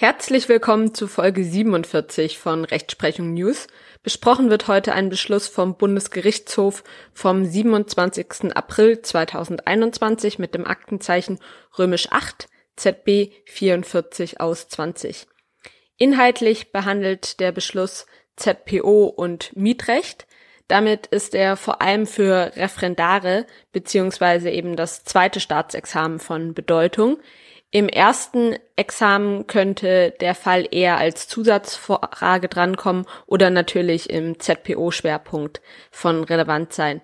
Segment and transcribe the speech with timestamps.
[0.00, 3.66] Herzlich willkommen zu Folge 47 von Rechtsprechung News.
[4.04, 8.54] Besprochen wird heute ein Beschluss vom Bundesgerichtshof vom 27.
[8.54, 11.40] April 2021 mit dem Aktenzeichen
[11.76, 15.26] römisch 8 ZB 44 aus 20.
[15.96, 18.06] Inhaltlich behandelt der Beschluss
[18.36, 20.28] ZPO und Mietrecht.
[20.68, 27.18] Damit ist er vor allem für Referendare beziehungsweise eben das zweite Staatsexamen von Bedeutung.
[27.70, 36.24] Im ersten Examen könnte der Fall eher als Zusatzfrage drankommen oder natürlich im ZPO-Schwerpunkt von
[36.24, 37.02] relevant sein.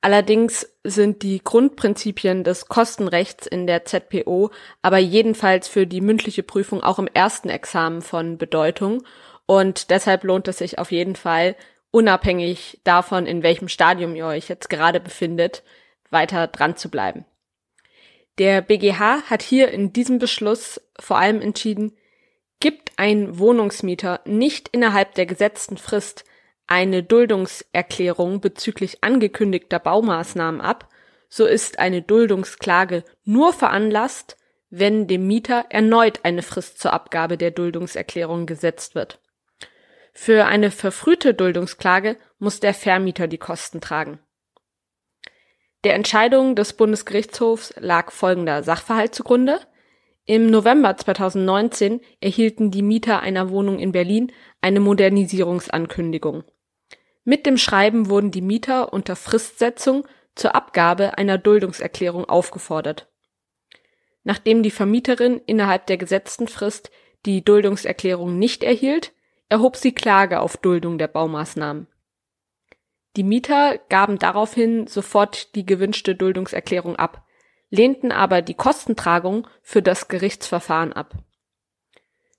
[0.00, 6.82] Allerdings sind die Grundprinzipien des Kostenrechts in der ZPO aber jedenfalls für die mündliche Prüfung
[6.82, 9.02] auch im ersten Examen von Bedeutung
[9.44, 11.56] und deshalb lohnt es sich auf jeden Fall,
[11.90, 15.62] unabhängig davon, in welchem Stadium ihr euch jetzt gerade befindet,
[16.10, 17.26] weiter dran zu bleiben.
[18.38, 21.96] Der BGH hat hier in diesem Beschluss vor allem entschieden,
[22.60, 26.24] gibt ein Wohnungsmieter nicht innerhalb der gesetzten Frist
[26.66, 30.88] eine Duldungserklärung bezüglich angekündigter Baumaßnahmen ab,
[31.28, 34.36] so ist eine Duldungsklage nur veranlasst,
[34.68, 39.20] wenn dem Mieter erneut eine Frist zur Abgabe der Duldungserklärung gesetzt wird.
[40.12, 44.18] Für eine verfrühte Duldungsklage muss der Vermieter die Kosten tragen.
[45.86, 49.60] Der Entscheidung des Bundesgerichtshofs lag folgender Sachverhalt zugrunde.
[50.24, 56.42] Im November 2019 erhielten die Mieter einer Wohnung in Berlin eine Modernisierungsankündigung.
[57.22, 63.08] Mit dem Schreiben wurden die Mieter unter Fristsetzung zur Abgabe einer Duldungserklärung aufgefordert.
[64.24, 66.90] Nachdem die Vermieterin innerhalb der gesetzten Frist
[67.26, 69.12] die Duldungserklärung nicht erhielt,
[69.48, 71.86] erhob sie Klage auf Duldung der Baumaßnahmen.
[73.16, 77.26] Die Mieter gaben daraufhin sofort die gewünschte Duldungserklärung ab,
[77.70, 81.14] lehnten aber die Kostentragung für das Gerichtsverfahren ab.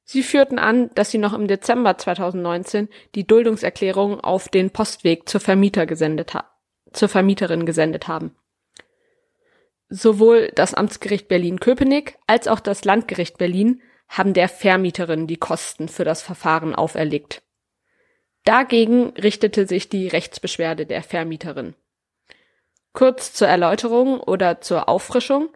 [0.03, 5.41] Sie führten an, dass sie noch im Dezember 2019 die Duldungserklärung auf den Postweg zur,
[5.41, 6.33] Vermieter gesendet
[6.93, 8.35] zur Vermieterin gesendet haben.
[9.89, 16.05] Sowohl das Amtsgericht Berlin-Köpenick als auch das Landgericht Berlin haben der Vermieterin die Kosten für
[16.05, 17.41] das Verfahren auferlegt.
[18.47, 21.75] Dagegen richtete sich die Rechtsbeschwerde der Vermieterin.
[22.93, 25.49] Kurz zur Erläuterung oder zur Auffrischung.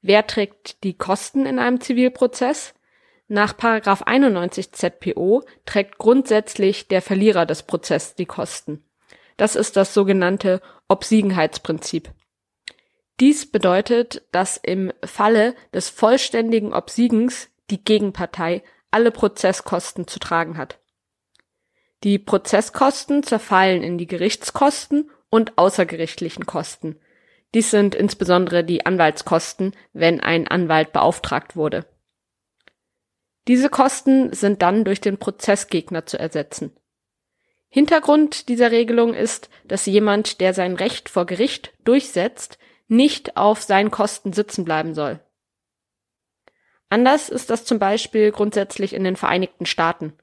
[0.00, 2.72] Wer trägt die Kosten in einem Zivilprozess?
[3.26, 8.82] Nach 91 ZPO trägt grundsätzlich der Verlierer des Prozesses die Kosten.
[9.36, 12.10] Das ist das sogenannte Obsiegenheitsprinzip.
[13.20, 20.78] Dies bedeutet, dass im Falle des vollständigen Obsiegens die Gegenpartei alle Prozesskosten zu tragen hat.
[22.04, 26.96] Die Prozesskosten zerfallen in die Gerichtskosten und außergerichtlichen Kosten.
[27.54, 31.86] Dies sind insbesondere die Anwaltskosten, wenn ein Anwalt beauftragt wurde.
[33.48, 36.76] Diese Kosten sind dann durch den Prozessgegner zu ersetzen.
[37.70, 43.90] Hintergrund dieser Regelung ist, dass jemand, der sein Recht vor Gericht durchsetzt, nicht auf seinen
[43.90, 45.20] Kosten sitzen bleiben soll.
[46.90, 50.14] Anders ist das zum Beispiel grundsätzlich in den Vereinigten Staaten.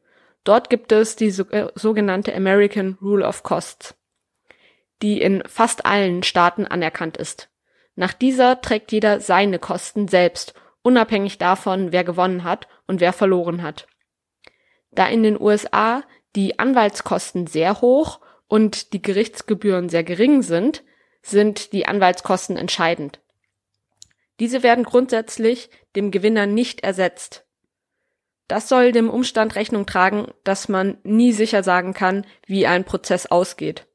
[0.45, 3.95] Dort gibt es die äh, sogenannte American Rule of Costs,
[5.01, 7.49] die in fast allen Staaten anerkannt ist.
[7.95, 13.63] Nach dieser trägt jeder seine Kosten selbst, unabhängig davon, wer gewonnen hat und wer verloren
[13.63, 13.87] hat.
[14.91, 16.03] Da in den USA
[16.35, 20.83] die Anwaltskosten sehr hoch und die Gerichtsgebühren sehr gering sind,
[21.21, 23.19] sind die Anwaltskosten entscheidend.
[24.39, 27.44] Diese werden grundsätzlich dem Gewinner nicht ersetzt.
[28.47, 33.25] Das soll dem Umstand Rechnung tragen, dass man nie sicher sagen kann, wie ein Prozess
[33.25, 33.87] ausgeht.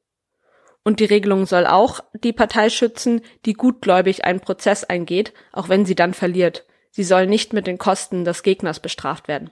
[0.83, 5.85] Und die Regelung soll auch die Partei schützen, die gutgläubig einen Prozess eingeht, auch wenn
[5.85, 6.65] sie dann verliert.
[6.89, 9.51] Sie soll nicht mit den Kosten des Gegners bestraft werden.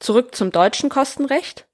[0.00, 1.66] Zurück zum deutschen Kostenrecht.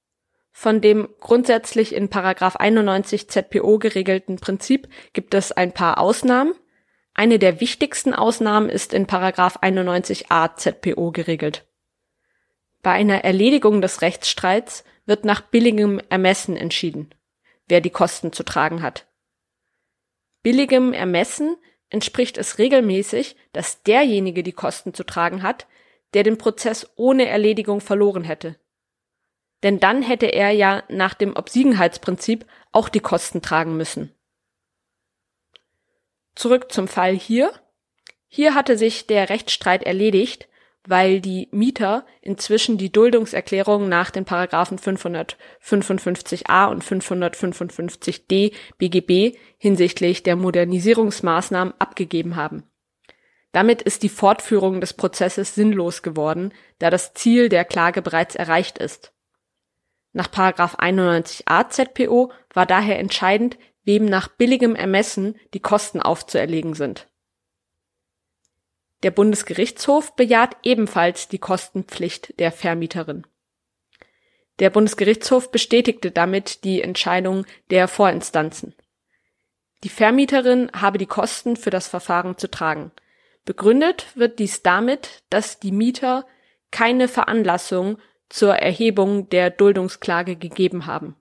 [0.52, 6.54] Von dem grundsätzlich in Paragraph 91 ZPO geregelten Prinzip gibt es ein paar Ausnahmen.
[7.14, 11.66] Eine der wichtigsten Ausnahmen ist in Paragraph 91a ZPO geregelt.
[12.82, 17.14] Bei einer Erledigung des Rechtsstreits wird nach billigem Ermessen entschieden,
[17.68, 19.06] wer die Kosten zu tragen hat.
[20.42, 21.56] Billigem Ermessen
[21.90, 25.66] entspricht es regelmäßig, dass derjenige die Kosten zu tragen hat,
[26.14, 28.56] der den Prozess ohne Erledigung verloren hätte.
[29.62, 34.14] Denn dann hätte er ja nach dem Obsiegenheitsprinzip auch die Kosten tragen müssen.
[36.34, 37.52] Zurück zum Fall hier.
[38.26, 40.48] Hier hatte sich der Rechtsstreit erledigt,
[40.86, 50.36] weil die Mieter inzwischen die Duldungserklärung nach den Paragraphen 555a und 555d BGB hinsichtlich der
[50.36, 52.64] Modernisierungsmaßnahmen abgegeben haben.
[53.52, 58.78] Damit ist die Fortführung des Prozesses sinnlos geworden, da das Ziel der Klage bereits erreicht
[58.78, 59.12] ist.
[60.12, 67.09] Nach 91a ZPO war daher entscheidend, wem nach billigem Ermessen die Kosten aufzuerlegen sind.
[69.02, 73.26] Der Bundesgerichtshof bejaht ebenfalls die Kostenpflicht der Vermieterin.
[74.58, 78.74] Der Bundesgerichtshof bestätigte damit die Entscheidung der Vorinstanzen.
[79.82, 82.92] Die Vermieterin habe die Kosten für das Verfahren zu tragen.
[83.46, 86.26] Begründet wird dies damit, dass die Mieter
[86.70, 87.96] keine Veranlassung
[88.28, 91.16] zur Erhebung der Duldungsklage gegeben haben.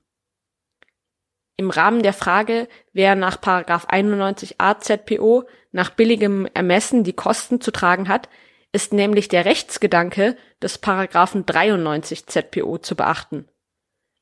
[1.59, 8.07] Im Rahmen der Frage, wer nach 91a ZPO nach billigem Ermessen die Kosten zu tragen
[8.07, 8.29] hat,
[8.71, 13.49] ist nämlich der Rechtsgedanke des Paragraphen 93 ZPO zu beachten.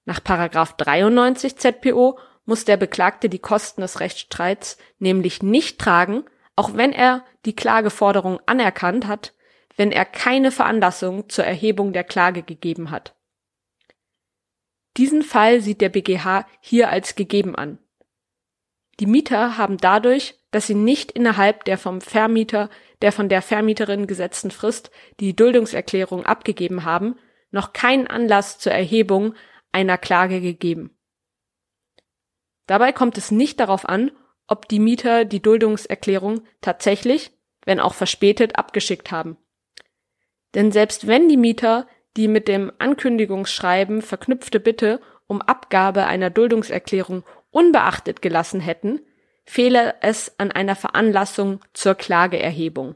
[0.06, 6.24] Nach Paragraph 93 ZPO muss der Beklagte die Kosten des Rechtsstreits nämlich nicht tragen,
[6.56, 9.36] auch wenn er die Klageforderung anerkannt hat,
[9.76, 13.14] wenn er keine Veranlassung zur Erhebung der Klage gegeben hat.
[14.98, 17.80] Diesen Fall sieht der BGH hier als gegeben an.
[19.00, 22.70] Die Mieter haben dadurch, dass sie nicht innerhalb der vom Vermieter,
[23.04, 24.90] der von der Vermieterin gesetzten Frist
[25.20, 27.16] die Duldungserklärung abgegeben haben,
[27.52, 29.36] noch keinen Anlass zur Erhebung
[29.72, 30.98] einer Klage gegeben.
[32.66, 34.12] Dabei kommt es nicht darauf an,
[34.48, 37.32] ob die Mieter die Duldungserklärung tatsächlich,
[37.66, 39.38] wenn auch verspätet, abgeschickt haben.
[40.56, 47.24] Denn selbst wenn die Mieter die mit dem Ankündigungsschreiben verknüpfte Bitte um Abgabe einer Duldungserklärung
[47.52, 49.02] unbeachtet gelassen hätten,
[49.46, 52.96] fehle es an einer Veranlassung zur Klageerhebung.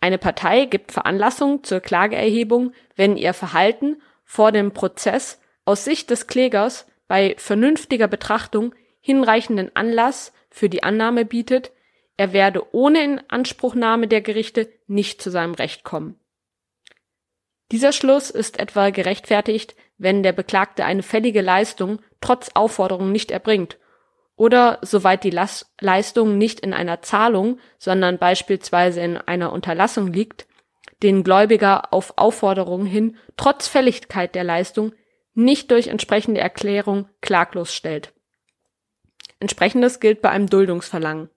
[0.00, 6.26] Eine Partei gibt Veranlassung zur Klageerhebung, wenn ihr Verhalten vor dem Prozess aus Sicht des
[6.26, 11.72] Klägers bei vernünftiger Betrachtung hinreichenden Anlass für die Annahme bietet,
[12.16, 16.18] er werde ohne Inanspruchnahme der Gerichte nicht zu seinem Recht kommen.
[17.72, 23.78] Dieser Schluss ist etwa gerechtfertigt, wenn der Beklagte eine fällige Leistung trotz Aufforderung nicht erbringt
[24.36, 30.46] oder soweit die Las Leistung nicht in einer Zahlung, sondern beispielsweise in einer Unterlassung liegt,
[31.02, 34.92] den Gläubiger auf Aufforderung hin trotz Fälligkeit der Leistung
[35.32, 38.12] nicht durch entsprechende Erklärung klaglos stellt.
[39.40, 41.30] Entsprechendes gilt bei einem Duldungsverlangen.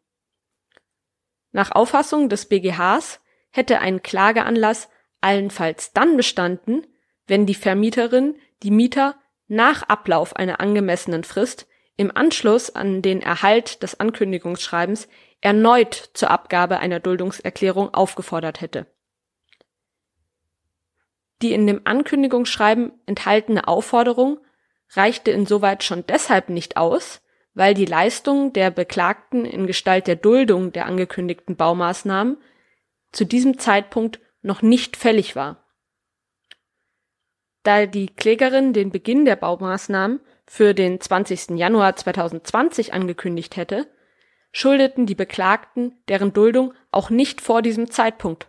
[1.53, 3.21] Nach Auffassung des BGHs
[3.51, 4.89] hätte ein Klageanlass
[5.25, 6.85] allenfalls dann bestanden,
[7.25, 9.15] wenn die Vermieterin die Mieter
[9.47, 11.67] nach Ablauf einer angemessenen Frist
[11.97, 15.07] im Anschluss an den Erhalt des Ankündigungsschreibens
[15.41, 18.85] erneut zur Abgabe einer Duldungserklärung aufgefordert hätte.
[21.41, 24.39] Die in dem Ankündigungsschreiben enthaltene Aufforderung
[24.91, 27.21] reichte insoweit schon deshalb nicht aus,
[27.55, 32.37] weil die Leistung der Beklagten in Gestalt der Duldung der angekündigten Baumaßnahmen
[33.11, 35.63] zu diesem Zeitpunkt noch nicht fällig war.
[37.63, 41.57] Da die Klägerin den Beginn der Baumaßnahmen für den 20.
[41.57, 43.87] Januar 2020 angekündigt hätte,
[44.51, 48.47] schuldeten die Beklagten deren Duldung auch nicht vor diesem Zeitpunkt.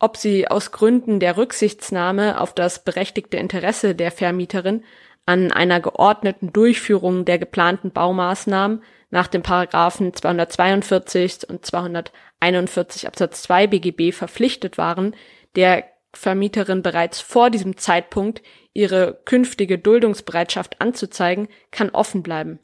[0.00, 4.82] Ob sie aus Gründen der Rücksichtsnahme auf das berechtigte Interesse der Vermieterin
[5.30, 13.68] an einer geordneten Durchführung der geplanten Baumaßnahmen nach den Paragraphen 242 und 241 Absatz 2
[13.68, 15.14] BGB verpflichtet waren,
[15.54, 22.58] der Vermieterin bereits vor diesem Zeitpunkt ihre künftige Duldungsbereitschaft anzuzeigen, kann offen bleiben.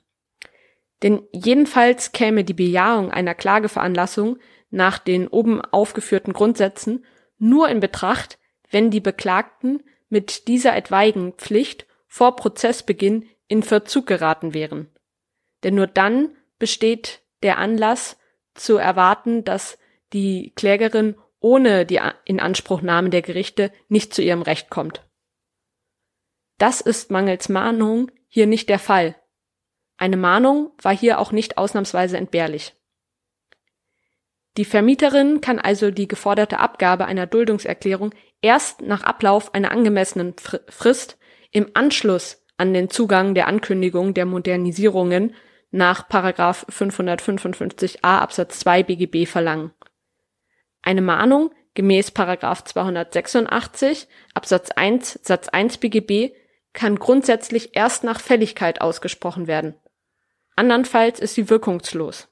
[1.04, 4.38] Denn jedenfalls käme die Bejahung einer Klageveranlassung
[4.70, 7.04] nach den oben aufgeführten Grundsätzen
[7.38, 8.40] nur in Betracht,
[8.72, 14.88] wenn die Beklagten mit dieser etwaigen Pflicht vor Prozessbeginn in Verzug geraten wären.
[15.64, 18.16] Denn nur dann besteht der Anlass
[18.54, 19.76] zu erwarten, dass
[20.14, 25.06] die Klägerin ohne die Inanspruchnahme der Gerichte nicht zu ihrem Recht kommt.
[26.56, 29.14] Das ist mangels Mahnung hier nicht der Fall.
[29.98, 32.74] Eine Mahnung war hier auch nicht ausnahmsweise entbehrlich.
[34.56, 40.34] Die Vermieterin kann also die geforderte Abgabe einer Duldungserklärung erst nach Ablauf einer angemessenen
[40.70, 41.18] Frist
[41.56, 45.34] im Anschluss an den Zugang der Ankündigung der Modernisierungen
[45.70, 49.72] nach 555a Absatz 2 BGB verlangen.
[50.82, 56.34] Eine Mahnung gemäß 286 Absatz 1 Satz 1 BGB
[56.74, 59.76] kann grundsätzlich erst nach Fälligkeit ausgesprochen werden.
[60.56, 62.28] Andernfalls ist sie wirkungslos.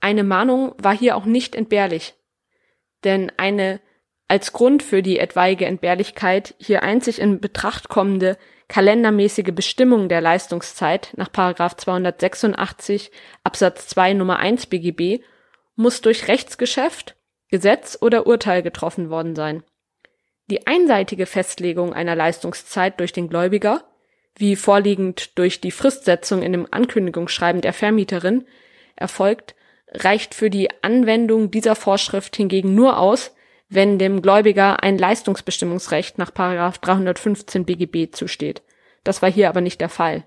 [0.00, 2.14] Eine Mahnung war hier auch nicht entbehrlich,
[3.04, 3.80] denn eine
[4.32, 11.12] als Grund für die etwaige Entbehrlichkeit hier einzig in Betracht kommende kalendermäßige Bestimmung der Leistungszeit
[11.18, 13.10] nach 286
[13.44, 15.22] Absatz 2 Nummer 1 BGB
[15.76, 17.14] muss durch Rechtsgeschäft,
[17.50, 19.64] Gesetz oder Urteil getroffen worden sein.
[20.50, 23.84] Die einseitige Festlegung einer Leistungszeit durch den Gläubiger,
[24.34, 28.46] wie vorliegend durch die Fristsetzung in dem Ankündigungsschreiben der Vermieterin,
[28.96, 29.54] erfolgt,
[29.88, 33.34] reicht für die Anwendung dieser Vorschrift hingegen nur aus,
[33.74, 38.62] wenn dem Gläubiger ein Leistungsbestimmungsrecht nach 315 BGB zusteht.
[39.02, 40.24] Das war hier aber nicht der Fall.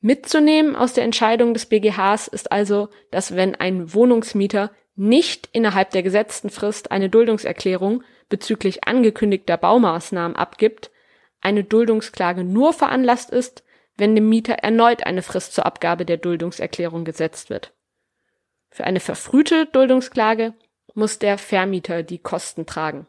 [0.00, 6.02] Mitzunehmen aus der Entscheidung des BGHs ist also, dass wenn ein Wohnungsmieter nicht innerhalb der
[6.02, 10.90] gesetzten Frist eine Duldungserklärung bezüglich angekündigter Baumaßnahmen abgibt,
[11.40, 13.62] eine Duldungsklage nur veranlasst ist,
[13.96, 17.74] wenn dem Mieter erneut eine Frist zur Abgabe der Duldungserklärung gesetzt wird.
[18.70, 20.54] Für eine verfrühte Duldungsklage
[20.98, 23.06] muss der Vermieter die Kosten tragen.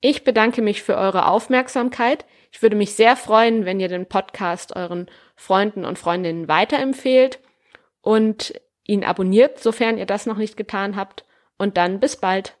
[0.00, 2.24] Ich bedanke mich für eure Aufmerksamkeit.
[2.52, 7.40] Ich würde mich sehr freuen, wenn ihr den Podcast euren Freunden und Freundinnen weiterempfehlt
[8.00, 11.26] und ihn abonniert, sofern ihr das noch nicht getan habt.
[11.58, 12.56] Und dann bis bald.